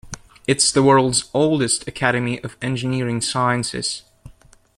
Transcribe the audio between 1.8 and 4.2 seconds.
academy of engineering sciences.